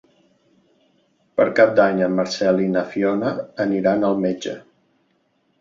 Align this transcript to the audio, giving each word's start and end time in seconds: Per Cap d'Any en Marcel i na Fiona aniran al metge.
Per 1.41 1.45
Cap 1.59 1.75
d'Any 1.81 2.01
en 2.07 2.17
Marcel 2.21 2.63
i 2.65 2.71
na 2.79 2.85
Fiona 2.95 3.37
aniran 3.67 4.09
al 4.11 4.21
metge. 4.27 4.57